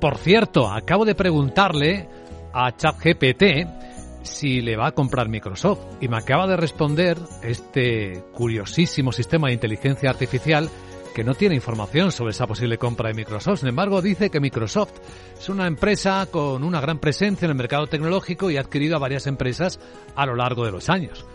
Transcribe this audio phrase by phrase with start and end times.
[0.00, 2.08] Por cierto, acabo de preguntarle
[2.52, 9.10] a ChatGPT si le va a comprar Microsoft y me acaba de responder este curiosísimo
[9.10, 10.70] sistema de inteligencia artificial
[11.16, 13.58] que no tiene información sobre esa posible compra de Microsoft.
[13.58, 14.92] Sin embargo, dice que Microsoft
[15.36, 19.00] es una empresa con una gran presencia en el mercado tecnológico y ha adquirido a
[19.00, 19.80] varias empresas
[20.14, 21.26] a lo largo de los años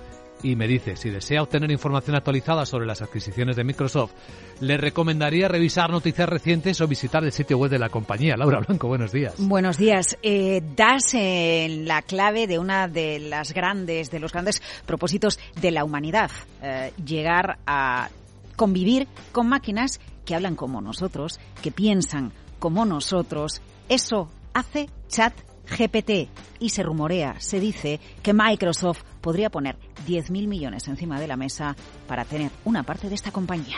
[0.43, 4.11] y me dice, si desea obtener información actualizada sobre las adquisiciones de Microsoft,
[4.59, 8.35] le recomendaría revisar noticias recientes o visitar el sitio web de la compañía.
[8.35, 9.35] Laura Blanco, buenos días.
[9.37, 10.17] Buenos días.
[10.21, 15.71] Eh, das en la clave de una de las grandes, de los grandes propósitos de
[15.71, 16.29] la humanidad,
[16.61, 18.09] eh, llegar a
[18.55, 23.61] convivir con máquinas que hablan como nosotros, que piensan como nosotros.
[23.87, 25.33] Eso hace chat
[25.69, 29.77] GPT y se rumorea, se dice que Microsoft podría poner
[30.07, 31.75] 10.000 millones encima de la mesa
[32.07, 33.77] para tener una parte de esta compañía.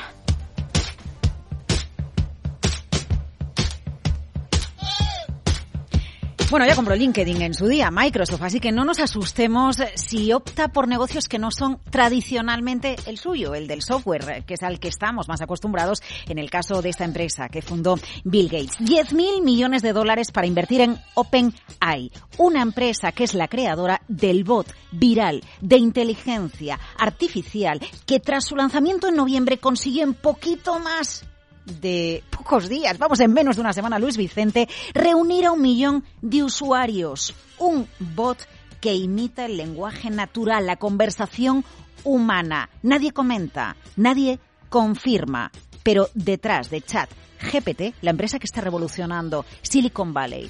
[6.52, 10.68] Bueno, ya compró LinkedIn en su día, Microsoft, así que no nos asustemos si opta
[10.68, 14.88] por negocios que no son tradicionalmente el suyo, el del software, que es al que
[14.88, 18.78] estamos más acostumbrados en el caso de esta empresa que fundó Bill Gates.
[18.80, 24.44] 10.000 millones de dólares para invertir en OpenAI, una empresa que es la creadora del
[24.44, 31.26] bot viral de inteligencia artificial que tras su lanzamiento en noviembre consiguió en poquito más
[31.66, 36.04] de pocos días, vamos en menos de una semana, Luis Vicente, reunir a un millón
[36.22, 37.34] de usuarios.
[37.58, 38.38] Un bot
[38.80, 41.66] que imita el lenguaje natural, la conversación
[42.04, 42.70] humana.
[42.84, 45.52] Nadie comenta, nadie confirma.
[45.84, 47.10] Pero detrás de Chat
[47.42, 50.50] GPT, la empresa que está revolucionando Silicon Valley,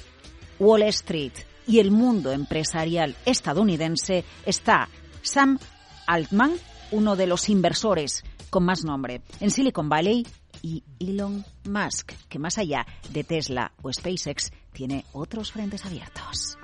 [0.58, 1.32] Wall Street
[1.66, 4.88] y el mundo empresarial estadounidense, está
[5.22, 5.58] Sam
[6.06, 6.52] Altman,
[6.92, 9.22] uno de los inversores con más nombre.
[9.40, 10.26] En Silicon Valley
[10.66, 16.58] y Elon Musk, que más allá de Tesla o SpaceX tiene otros frentes abiertos.